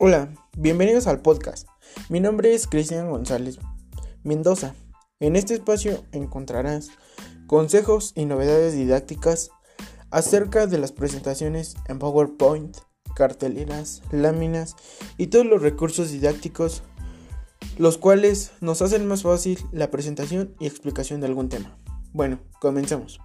[0.00, 1.66] Hola, bienvenidos al podcast.
[2.08, 3.58] Mi nombre es Cristian González
[4.22, 4.76] Mendoza.
[5.18, 6.90] En este espacio encontrarás
[7.48, 9.50] consejos y novedades didácticas
[10.12, 12.76] acerca de las presentaciones en PowerPoint,
[13.16, 14.76] carteleras, láminas
[15.16, 16.84] y todos los recursos didácticos
[17.76, 21.76] los cuales nos hacen más fácil la presentación y explicación de algún tema.
[22.12, 23.18] Bueno, comencemos.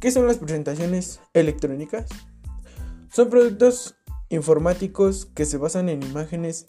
[0.00, 2.06] ¿Qué son las presentaciones electrónicas?
[3.10, 3.96] Son productos
[4.28, 6.66] informáticos que se basan en imágenes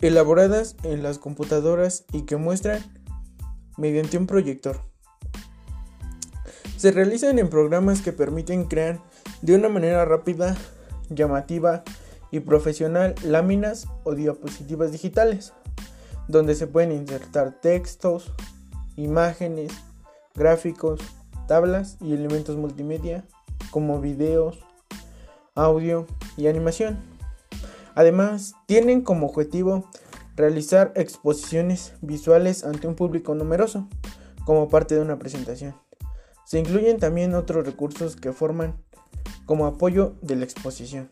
[0.00, 2.82] elaboradas en las computadoras y que muestran
[3.76, 4.80] mediante un proyector.
[6.76, 9.00] Se realizan en programas que permiten crear
[9.42, 10.56] de una manera rápida,
[11.08, 11.82] llamativa
[12.30, 15.52] y profesional láminas o diapositivas digitales,
[16.28, 18.32] donde se pueden insertar textos,
[18.96, 19.72] imágenes,
[20.34, 21.00] gráficos,
[21.46, 23.24] tablas y elementos multimedia
[23.70, 24.58] como videos,
[25.54, 26.98] audio y animación.
[27.94, 29.88] Además, tienen como objetivo
[30.36, 33.88] realizar exposiciones visuales ante un público numeroso
[34.44, 35.74] como parte de una presentación.
[36.44, 38.76] Se incluyen también otros recursos que forman
[39.46, 41.10] como apoyo de la exposición.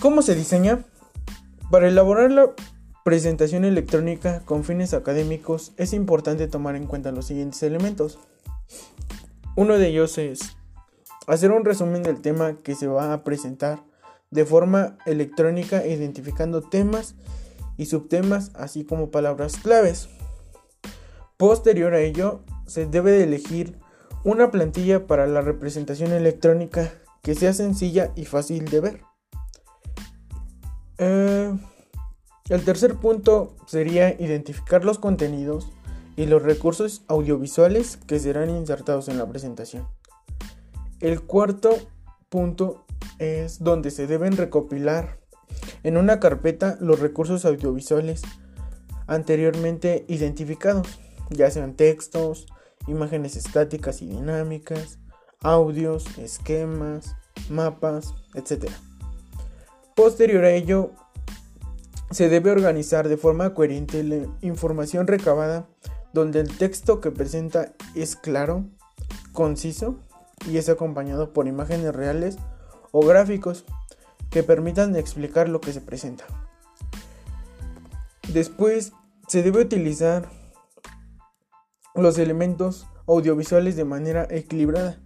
[0.00, 0.84] ¿Cómo se diseña?
[1.70, 2.50] Para elaborar la
[3.04, 8.18] presentación electrónica con fines académicos es importante tomar en cuenta los siguientes elementos.
[9.56, 10.56] Uno de ellos es
[11.26, 13.84] hacer un resumen del tema que se va a presentar
[14.30, 17.14] de forma electrónica identificando temas
[17.76, 20.08] y subtemas así como palabras claves.
[21.36, 23.78] Posterior a ello, se debe de elegir
[24.24, 29.00] una plantilla para la representación electrónica que sea sencilla y fácil de ver.
[30.98, 31.52] Eh,
[32.48, 35.72] el tercer punto sería identificar los contenidos
[36.16, 39.86] y los recursos audiovisuales que serán insertados en la presentación.
[41.00, 41.70] El cuarto
[42.28, 42.84] punto
[43.18, 45.20] es donde se deben recopilar
[45.82, 48.22] en una carpeta los recursos audiovisuales
[49.06, 50.98] anteriormente identificados,
[51.30, 52.46] ya sean textos,
[52.86, 54.98] imágenes estáticas y dinámicas,
[55.40, 57.16] audios, esquemas,
[57.50, 58.70] mapas, etc.
[59.94, 60.92] Posterior a ello,
[62.10, 65.68] se debe organizar de forma coherente la información recabada
[66.12, 68.64] donde el texto que presenta es claro,
[69.32, 69.98] conciso
[70.46, 72.38] y es acompañado por imágenes reales
[72.92, 73.64] o gráficos
[74.30, 76.24] que permitan explicar lo que se presenta.
[78.32, 78.92] Después
[79.28, 80.28] se debe utilizar
[81.94, 84.98] los elementos audiovisuales de manera equilibrada,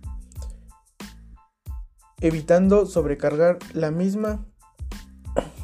[2.21, 4.47] evitando sobrecargar la misma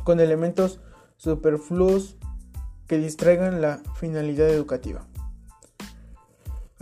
[0.05, 0.81] con elementos
[1.17, 2.17] superfluos
[2.87, 5.07] que distraigan la finalidad educativa.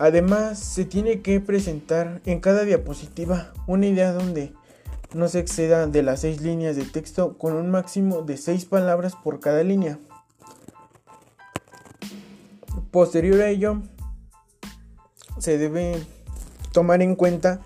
[0.03, 4.53] Además, se tiene que presentar en cada diapositiva una idea donde
[5.15, 9.15] no se exceda de las seis líneas de texto con un máximo de seis palabras
[9.15, 10.01] por cada línea.
[12.91, 13.81] Posterior a ello,
[15.39, 16.03] se debe
[16.73, 17.61] tomar en cuenta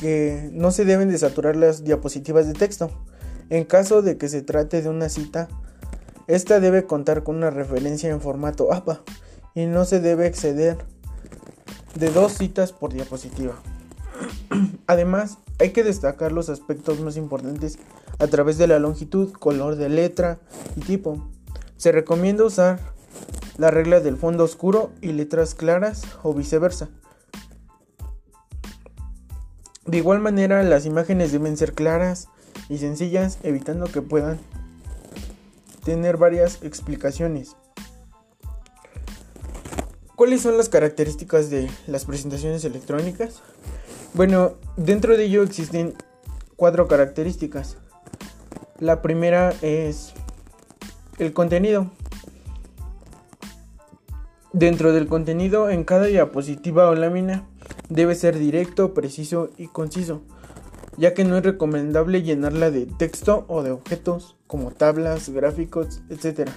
[0.00, 2.88] que no se deben de saturar las diapositivas de texto.
[3.50, 5.48] En caso de que se trate de una cita,
[6.28, 9.02] esta debe contar con una referencia en formato APA
[9.56, 10.91] y no se debe exceder
[11.94, 13.54] de dos citas por diapositiva.
[14.86, 17.78] Además, hay que destacar los aspectos más importantes
[18.18, 20.38] a través de la longitud, color de letra
[20.76, 21.28] y tipo.
[21.76, 22.80] Se recomienda usar
[23.58, 26.88] la regla del fondo oscuro y letras claras o viceversa.
[29.86, 32.28] De igual manera, las imágenes deben ser claras
[32.68, 34.38] y sencillas, evitando que puedan
[35.84, 37.56] tener varias explicaciones.
[40.22, 43.42] ¿Cuáles son las características de las presentaciones electrónicas?
[44.14, 45.94] Bueno, dentro de ello existen
[46.54, 47.76] cuatro características.
[48.78, 50.12] La primera es
[51.18, 51.90] el contenido.
[54.52, 57.44] Dentro del contenido, en cada diapositiva o lámina
[57.88, 60.22] debe ser directo, preciso y conciso,
[60.96, 66.48] ya que no es recomendable llenarla de texto o de objetos como tablas, gráficos, etc.,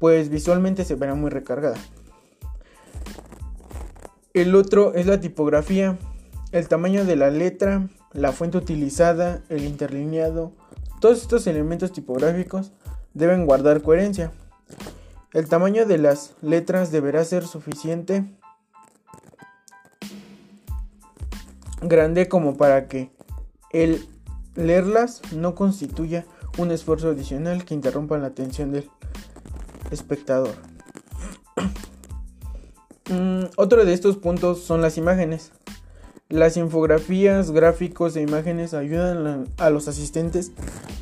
[0.00, 1.76] pues visualmente se verá muy recargada.
[4.32, 5.98] El otro es la tipografía,
[6.52, 10.52] el tamaño de la letra, la fuente utilizada, el interlineado.
[11.00, 12.70] Todos estos elementos tipográficos
[13.12, 14.30] deben guardar coherencia.
[15.32, 18.24] El tamaño de las letras deberá ser suficiente
[21.82, 23.10] grande como para que
[23.72, 24.06] el
[24.54, 26.24] leerlas no constituya
[26.56, 28.88] un esfuerzo adicional que interrumpa la atención del
[29.90, 30.54] espectador.
[33.62, 35.52] Otro de estos puntos son las imágenes.
[36.30, 40.52] Las infografías, gráficos e imágenes ayudan a los asistentes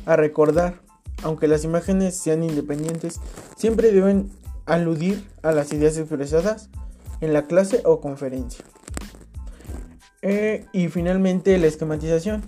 [0.05, 0.81] a recordar,
[1.23, 3.21] aunque las imágenes sean independientes,
[3.55, 4.29] siempre deben
[4.65, 6.69] aludir a las ideas expresadas
[7.21, 8.65] en la clase o conferencia.
[10.21, 12.43] Eh, y finalmente la esquematización,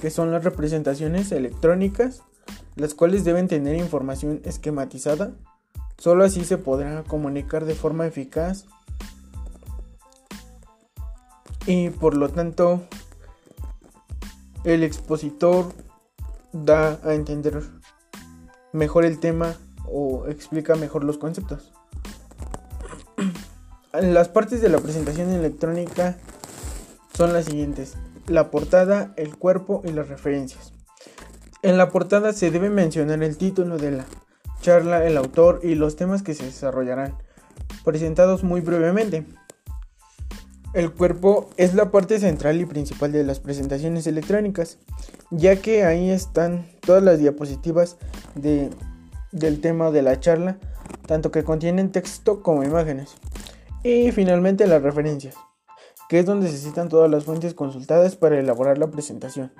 [0.00, 2.22] que son las representaciones electrónicas,
[2.74, 5.30] las cuales deben tener información esquematizada.
[5.96, 8.66] Solo así se podrá comunicar de forma eficaz
[11.66, 12.82] y por lo tanto
[14.64, 15.72] el expositor
[16.52, 17.62] da a entender
[18.72, 19.54] mejor el tema
[19.86, 21.72] o explica mejor los conceptos.
[23.92, 26.16] Las partes de la presentación electrónica
[27.16, 27.94] son las siguientes.
[28.26, 30.72] La portada, el cuerpo y las referencias.
[31.62, 34.04] En la portada se debe mencionar el título de la
[34.60, 37.16] charla, el autor y los temas que se desarrollarán,
[37.84, 39.26] presentados muy brevemente.
[40.74, 44.78] El cuerpo es la parte central y principal de las presentaciones electrónicas,
[45.30, 47.96] ya que ahí están todas las diapositivas
[48.34, 48.70] de,
[49.30, 50.58] del tema de la charla,
[51.06, 53.14] tanto que contienen texto como imágenes.
[53.84, 55.36] Y finalmente las referencias,
[56.08, 59.52] que es donde se citan todas las fuentes consultadas para elaborar la presentación.